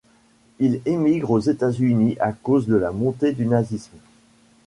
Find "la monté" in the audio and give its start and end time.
2.75-3.33